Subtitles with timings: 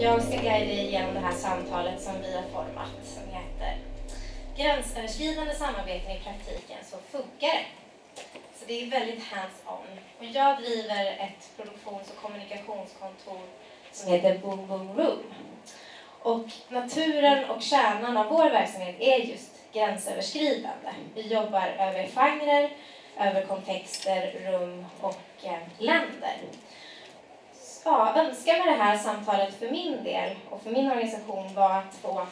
[0.00, 3.76] Jag ska guida igenom det här samtalet som vi har format som heter
[4.56, 7.64] Gränsöverskridande samarbeten i praktiken, så funkar det.
[8.58, 9.98] Så det är väldigt hands-on.
[10.18, 13.40] Och jag driver ett produktions och kommunikationskontor
[13.92, 15.34] som heter Boom Boom Room.
[16.22, 20.92] Och naturen och kärnan av vår verksamhet är just gränsöverskridande.
[21.14, 22.70] Vi jobbar över genrer,
[23.18, 26.36] över kontexter, rum och eh, länder.
[27.84, 32.26] Önskan med det här samtalet för min del och för min organisation var att få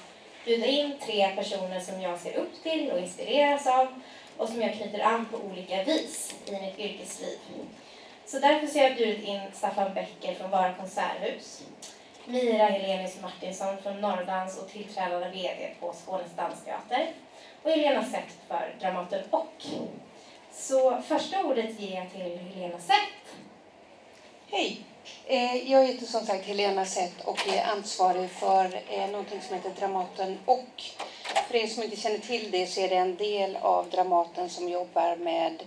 [0.45, 4.01] bjuda in tre personer som jag ser upp till och inspireras av
[4.37, 7.39] och som jag knyter an på olika vis i mitt yrkesliv.
[8.27, 11.63] Så därför så har jag bjudit in Staffan Becker från Vara Konserthus,
[12.25, 17.13] Mira Helenius Martinsson från Norrdans och tillträdande VD på Skånes dansteater
[17.63, 19.65] och Helena Sett för Dramaten Och.
[20.53, 23.37] Så första ordet ger jag till Helena Sett.
[24.51, 24.85] Hej!
[25.27, 29.71] Eh, jag heter som sagt Helena Sett och är ansvarig för eh, någonting som heter
[29.71, 30.83] Dramaten och.
[31.49, 34.69] För er som inte känner till det så är det en del av Dramaten som
[34.69, 35.63] jobbar med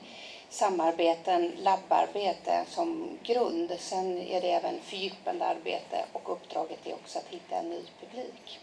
[0.50, 3.72] samarbeten, labbarbete som grund.
[3.80, 8.60] Sen är det även fördjupande arbete och uppdraget är också att hitta en ny publik.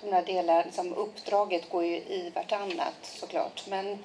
[0.00, 3.64] De där delarna, som uppdraget går ju i vartannat såklart.
[3.68, 3.98] Men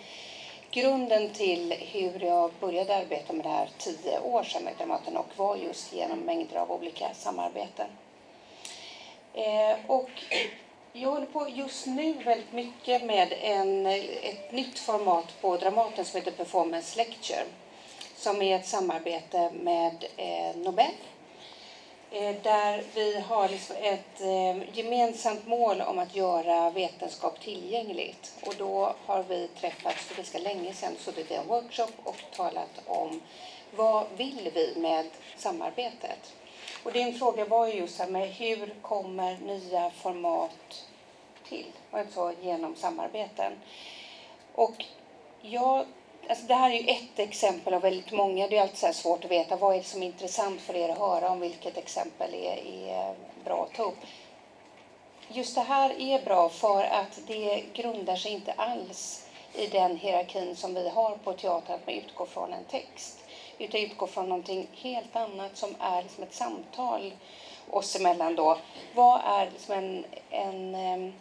[0.72, 5.28] grunden till hur jag började arbeta med det här tio år sedan med Dramaten och
[5.36, 7.88] var just genom mängder av olika samarbeten.
[9.34, 10.10] Eh, och
[10.94, 16.18] jag håller på just nu väldigt mycket med en, ett nytt format på Dramaten som
[16.20, 17.46] heter Performance Lecture
[18.22, 21.11] som är ett samarbete med eh, Nobel eh,
[22.14, 28.34] Eh, där vi har liksom ett eh, gemensamt mål om att göra vetenskap tillgängligt.
[28.46, 32.82] Och då har vi träffats för ganska länge sedan, suttit i en workshop och talat
[32.86, 33.22] om
[33.76, 35.06] vad vill vi med
[35.38, 36.34] samarbetet?
[36.84, 40.86] Och din fråga var ju just här med hur kommer nya format
[41.50, 41.72] till?
[41.92, 43.54] Alltså genom samarbeten.
[44.56, 44.86] Och
[45.42, 45.86] jag,
[46.32, 48.48] alltså det här är ju ett exempel av väldigt många.
[48.48, 50.90] Det är alltid så svårt att veta vad är det som är intressant för er
[50.90, 52.58] att höra om vilket exempel är,
[52.90, 53.98] är bra att ta upp.
[55.28, 60.56] Just det här är bra för att det grundar sig inte alls i den hierarkin
[60.56, 63.18] som vi har på teatern, att man utgår från en text
[63.58, 67.14] utan utgår från någonting helt annat som är liksom ett samtal
[67.70, 68.58] oss emellan då.
[68.96, 71.14] Vad är liksom en, en eh,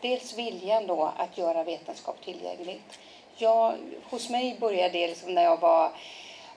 [0.00, 2.98] dels viljan då att göra vetenskap tillgängligt.
[3.38, 3.78] Jag,
[4.10, 5.90] hos mig började det liksom när jag var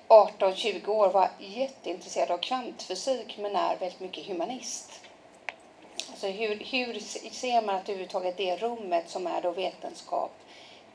[0.08, 5.02] 18-20 år, var jätteintresserad av kvantfysik men är väldigt mycket humanist.
[6.10, 7.00] Alltså hur, hur
[7.32, 10.32] ser man att överhuvudtaget det rummet som är då vetenskap,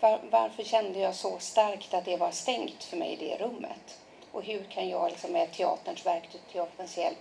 [0.00, 4.00] var, varför kände jag så starkt att det var stängt för mig i det rummet?
[4.32, 7.18] Och hur kan jag liksom med teaterns verktyg, teaterns hjälp,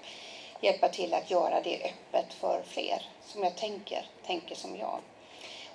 [0.62, 5.00] hjälpa till att göra det öppet för fler som jag tänker, tänker som jag.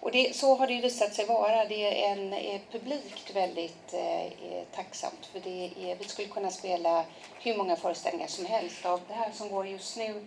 [0.01, 1.65] Och det, så har det visat sig vara.
[1.65, 6.51] Det är, en, är publikt väldigt eh, eh, tacksamt för det är, vi skulle kunna
[6.51, 7.05] spela
[7.41, 10.27] hur många föreställningar som helst av det här som går just nu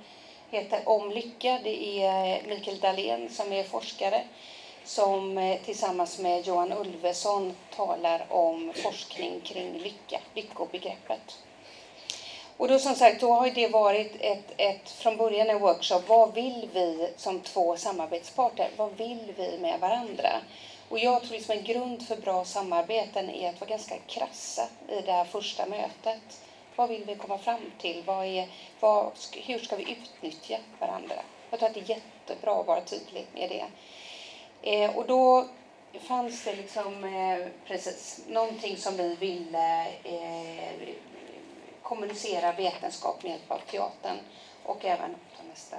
[0.52, 1.60] heter Om lycka.
[1.64, 4.24] Det är Mikael Dahlén som är forskare
[4.84, 11.38] som eh, tillsammans med Johan Ulveson talar om forskning kring lycka, lyckobegreppet.
[12.62, 16.02] Och då som sagt, då har det varit ett, ett, från början en workshop.
[16.08, 18.70] Vad vill vi som två samarbetsparter?
[18.78, 20.30] Vad vill vi med varandra?
[20.90, 25.02] Och jag tror liksom en grund för bra samarbeten är att vara ganska krassa i
[25.02, 26.42] det här första mötet.
[26.76, 28.04] Vad vill vi komma fram till?
[28.06, 28.48] Vad är,
[28.80, 31.16] vad, hur ska vi utnyttja varandra?
[31.50, 33.66] Jag tror att det är jättebra att vara tydlig med det.
[34.72, 35.48] Eh, och då
[36.00, 40.90] fanns det liksom eh, precis någonting som vi ville eh,
[41.92, 44.18] kommunicera vetenskap med hjälp av teatern
[44.64, 45.78] och även på nästa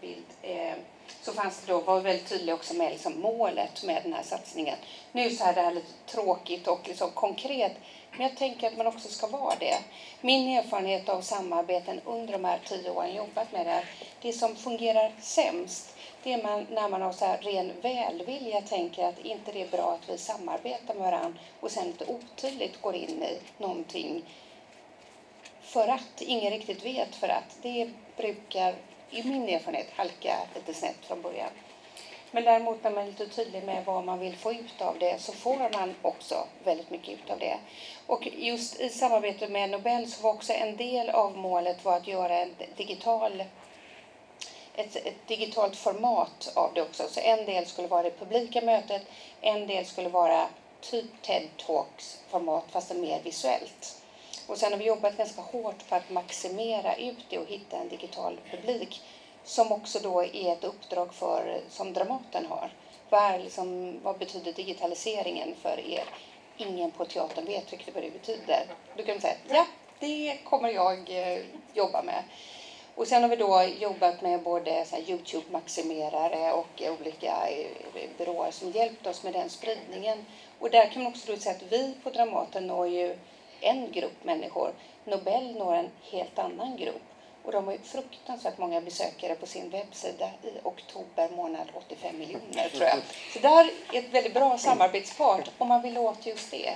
[0.00, 0.74] bild eh,
[1.22, 4.76] så fanns det då, var väldigt tydligt också med liksom målet med den här satsningen.
[5.12, 7.72] Nu så är det här lite tråkigt och liksom konkret,
[8.10, 9.78] men jag tänker att man också ska vara det.
[10.20, 13.84] Min erfarenhet av samarbeten under de här tio åren jobbat med det här,
[14.22, 19.04] det som fungerar sämst, det är man, när man har så här ren välvilja tänker
[19.04, 22.94] att inte det är bra att vi samarbetar med varandra och sen lite otydligt går
[22.94, 24.24] in i någonting
[25.72, 28.74] för att ingen riktigt vet för att det brukar
[29.10, 31.50] i min erfarenhet halka lite snett från början.
[32.30, 35.20] Men däremot när man är lite tydlig med vad man vill få ut av det
[35.20, 37.58] så får man också väldigt mycket ut av det.
[38.06, 42.06] Och just i samarbetet med Nobel så var också en del av målet var att
[42.06, 43.44] göra en digital
[44.74, 47.08] ett, ett, digitalt format av det också.
[47.08, 49.02] Så en del skulle vara det publika mötet,
[49.40, 50.48] en del skulle vara
[50.80, 54.01] typ TED Talks format fast mer visuellt.
[54.46, 57.88] Och sen har vi jobbat ganska hårt för att maximera ut det och hitta en
[57.88, 59.02] digital publik
[59.44, 62.70] som också då är ett uppdrag för, som Dramaten har.
[63.10, 66.04] jobbar, liksom, vad betyder digitaliseringen för er?
[66.56, 68.66] Ingen på teatern vet riktigt vad det betyder.
[68.96, 69.66] Då kan man säga, ja,
[70.00, 72.24] det kommer jag eh, jobba med.
[72.94, 79.06] Och sen har vi då jobbat med både Youtube-maximerare och olika eh, byråer som hjälpt
[79.06, 80.24] oss med den spridningen.
[80.58, 83.18] Och där kan man också säga att vi på Dramaten når ju
[83.62, 84.72] en grupp människor.
[85.04, 87.02] Nobel når en helt annan grupp.
[87.44, 92.68] Och de har ju fruktansvärt många besökare på sin webbsida i oktober månad, 85 miljoner
[92.68, 92.98] tror jag.
[93.32, 96.74] Så där är ett väldigt bra samarbetspart om man vill åt just det.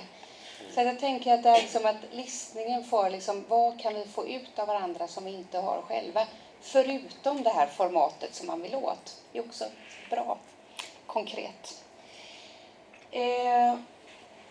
[0.75, 4.29] Så jag tänker att det är liksom att listningen för liksom, vad kan vi få
[4.29, 6.27] ut av varandra som vi inte har själva.
[6.61, 9.23] Förutom det här formatet som man vill åt.
[9.33, 9.65] Det är också
[10.11, 10.39] bra,
[11.07, 11.83] konkret.
[13.11, 13.75] Eh,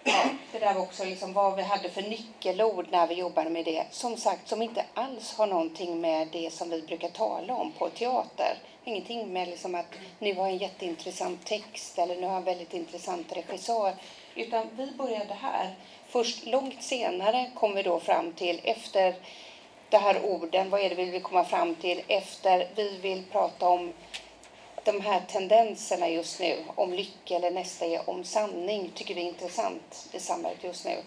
[0.06, 3.66] ja, det där var också liksom vad vi hade för nyckelord när vi jobbade med
[3.66, 3.86] det.
[3.92, 7.90] Som sagt, som inte alls har någonting med det som vi brukar tala om på
[7.90, 8.58] teater.
[8.84, 12.44] Ingenting med liksom att nu har jag en jätteintressant text eller nu har jag en
[12.44, 13.94] väldigt intressant regissör.
[14.36, 15.76] Utan vi började här.
[16.08, 19.16] Först långt senare kom vi då fram till, efter
[19.90, 23.70] de här orden, vad är det vi vill komma fram till efter vi vill prata
[23.70, 23.94] om
[24.86, 29.26] de här tendenserna just nu, om lycka eller nästa är om sanning, tycker vi är
[29.26, 30.98] intressant i samhället just nu.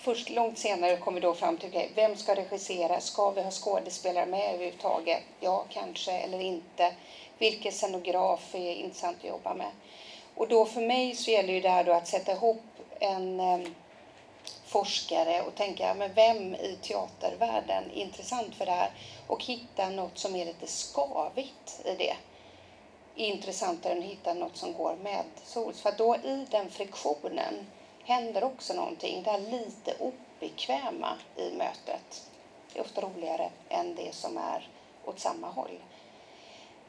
[0.00, 3.00] Först långt senare kommer vi då fram till, okay, vem ska regissera?
[3.00, 5.22] Ska vi ha skådespelare med överhuvudtaget?
[5.40, 6.94] Ja, kanske, eller inte.
[7.38, 9.70] Vilken scenograf är intressant att jobba med?
[10.34, 12.62] Och då för mig så gäller ju det här då att sätta ihop
[13.00, 13.74] en um,
[14.66, 18.90] forskare och tänka, men vem i teatervärlden är intressant för det här?
[19.26, 22.16] Och hitta något som är lite skavigt i det.
[23.16, 25.80] Är intressantare än att hitta något som går med sols.
[25.80, 27.66] För då i den friktionen
[28.04, 29.22] händer också någonting.
[29.22, 32.22] Det här lite obekväma i mötet.
[32.72, 34.68] Det är ofta roligare än det som är
[35.04, 35.78] åt samma håll.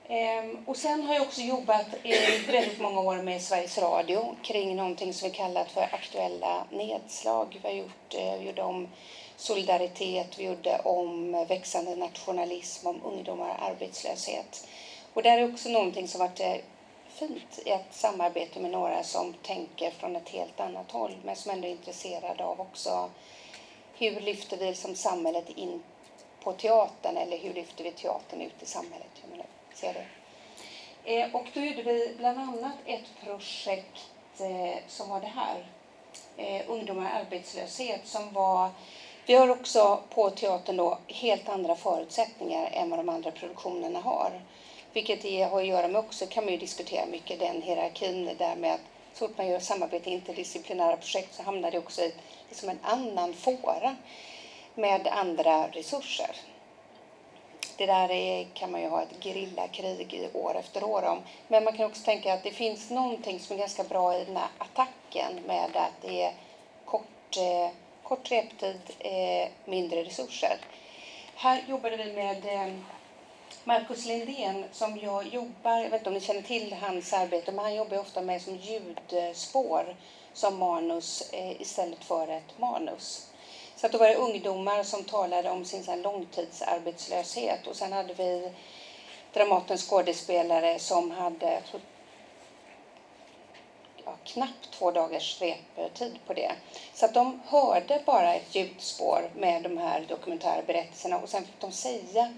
[0.08, 4.76] Ehm, och sen har jag också jobbat i väldigt många år med Sveriges Radio kring
[4.76, 7.60] någonting som vi kallat för aktuella nedslag.
[7.64, 8.88] Vi har gjort, eh, vi gjorde om
[9.36, 14.68] solidaritet, vi gjorde om växande nationalism, om ungdomar och arbetslöshet.
[15.14, 16.56] Och det är också någonting som varit eh,
[17.08, 21.52] fint i ett samarbete med några som tänker från ett helt annat håll men som
[21.52, 23.10] ändå är intresserade av också
[23.98, 25.84] hur lyfter vi som samhället in
[26.44, 29.08] på teatern eller hur lyfter vi teatern ut i samhället?
[29.74, 30.06] ser det.
[31.16, 34.08] Eh, och då gjorde vi bland annat ett projekt
[34.40, 35.66] eh, som var det här.
[36.38, 38.70] Eh, Ungdomar i arbetslöshet som var
[39.26, 44.42] vi har också på teatern då helt andra förutsättningar än vad de andra produktionerna har.
[44.94, 48.56] Vilket det har att göra med också, kan man ju diskutera mycket, den hierarkin där
[48.56, 48.82] med att
[49.14, 52.14] så fort man gör samarbete i interdisciplinära projekt så hamnar det också i
[52.50, 53.96] liksom en annan fåra
[54.76, 56.36] med andra resurser
[57.78, 61.22] det där är, kan man ju ha ett gerillakrig år efter år om.
[61.48, 64.38] Men man kan också tänka att det finns någonting som är ganska bra i den
[64.38, 66.34] här attacken med att det är
[66.86, 67.72] kort, eh,
[68.04, 70.58] kort reptid, eh, mindre resurser.
[71.36, 72.74] Här jobbade vi med eh,
[73.64, 77.66] Marcus Lindén som jag jobbar, jag vet inte om ni känner till hans arbete, men
[77.66, 79.96] han jobbar ofta med som ljudspår
[80.34, 83.32] som manus eh, istället för ett manus.
[83.76, 88.14] Så att då var det ungdomar som talade om sin så långtidsarbetslöshet och sen hade
[88.14, 88.52] vi
[89.34, 91.82] Dramatens skådespelare som hade tror,
[94.06, 96.56] ja, knappt två dagars reptid på det.
[96.94, 101.72] Så att de hörde bara ett ljudspår med de här dokumentärberättelserna och sen fick de
[101.72, 102.30] säga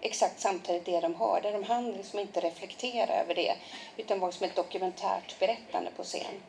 [0.00, 1.52] exakt samtidigt det de hörde.
[1.52, 3.54] De hann liksom inte reflektera över det
[3.96, 6.42] utan var som ett dokumentärt berättande på scen.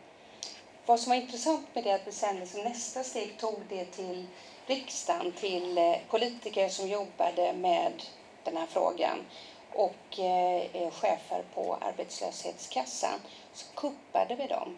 [0.86, 3.86] Vad som var intressant med det är att vi sen liksom nästa steg tog det
[3.86, 4.28] till
[4.66, 8.04] riksdagen, till eh, politiker som jobbade med
[8.44, 9.26] den här frågan
[9.74, 13.20] och eh, eh, chefer på arbetslöshetskassan.
[13.54, 14.78] Så kuppade vi dem,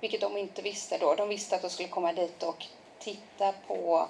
[0.00, 1.14] vilket de inte visste då.
[1.14, 2.66] De visste att de skulle komma dit och
[2.98, 4.08] titta på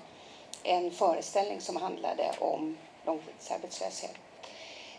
[0.63, 4.15] en föreställning som handlade om långtidsarbetslöshet.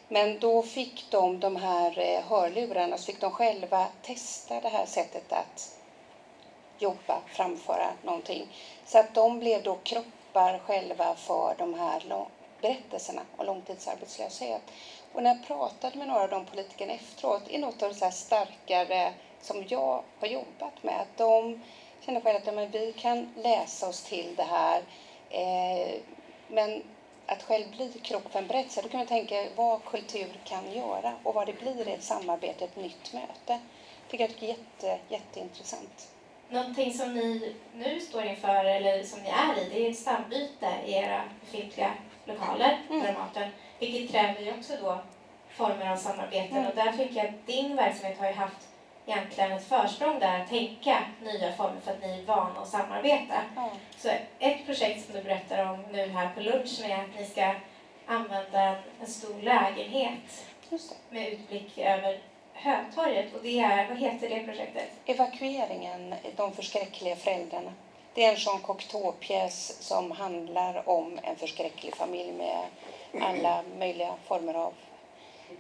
[0.08, 4.86] Men då fick de de här eh, hörlurarna, så fick de själva testa det här
[4.86, 5.76] sättet att
[6.80, 8.48] jobba, framföra någonting.
[8.86, 12.28] Så att de blev då kroppar själva för de här
[12.62, 14.62] berättelserna om långtidsarbetslöshet.
[15.14, 18.12] Och när jag pratade med några av de politikerna efteråt, är något av det så
[18.12, 21.02] starkare som jag har jobbat med.
[21.02, 21.62] Att de
[22.06, 24.82] känner själva att men vi kan läsa oss till det här.
[25.30, 26.00] Eh,
[26.48, 26.84] men
[27.28, 31.14] att själv bli kropp för en berättelse, då kan man tänka vad kultur kan göra
[31.24, 33.30] och vad det blir i ett samarbete, ett nytt möte.
[33.46, 33.60] Det
[34.12, 36.08] tycker jag är jätte, jätteintressant.
[36.50, 40.74] Någonting som ni nu står inför, eller som ni är i, det är ett stambyte
[40.86, 41.94] i era befintliga
[42.26, 43.04] lokaler, mm.
[43.04, 45.00] Dramaten, vilket kräver ju också då
[45.50, 46.58] former av samarbeten.
[46.58, 46.70] Mm.
[46.70, 48.68] Och där tycker jag att din verksamhet har ju haft
[49.08, 53.34] egentligen ett försprång där att tänka nya former för att ni är vana att samarbeta.
[53.56, 53.72] Ja.
[53.98, 54.10] Så
[54.40, 57.54] ett projekt som du berättar om nu här på lunchen är att ni ska
[58.06, 60.46] använda en, stor lägenhet
[61.10, 62.20] med utblick över
[62.54, 63.36] Hötorget.
[63.36, 64.90] Och det är, vad heter det projektet?
[65.06, 67.74] Evakueringen, de förskräckliga föräldrarna.
[68.14, 72.66] Det är en Jean Cocteau-pjäs som handlar om en förskräcklig familj med
[73.22, 74.74] alla möjliga former av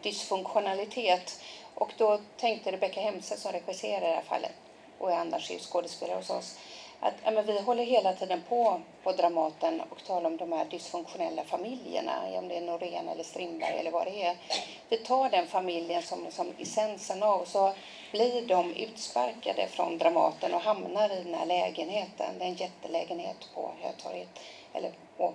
[0.01, 1.41] dysfunktionalitet.
[1.79, 4.51] Och då tänkte Rebecka Hemse som regisserar i det här fallet,
[4.97, 6.59] och är annars är skådespelare hos oss,
[6.99, 10.65] att ja, men vi håller hela tiden på på Dramaten och talar om de här
[10.65, 14.35] dysfunktionella familjerna, om det är Norén eller Strindberg eller vad det är.
[14.89, 17.73] Vi tar den familjen som, som essensen av, så
[18.11, 22.39] blir de utsparkade från Dramaten och hamnar i den här lägenheten.
[22.39, 24.39] Det är en jättelägenhet på Hötorget,
[24.73, 25.33] eller på,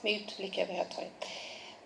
[0.00, 1.26] med utblick över Hötorget.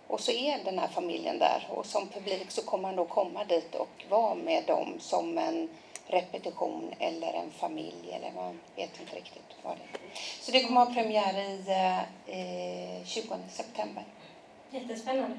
[0.07, 3.43] Och så är den här familjen där och som publik så kommer man då komma
[3.43, 5.69] dit och vara med dem som en
[6.07, 9.99] repetition eller en familj eller man vet inte riktigt vad det är.
[10.41, 11.63] Så det kommer att ha premiär i
[13.01, 14.03] eh, 20 september.
[14.71, 15.37] Jättespännande.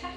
[0.00, 0.12] Tack!